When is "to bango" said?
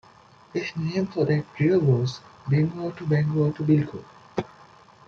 2.89-3.51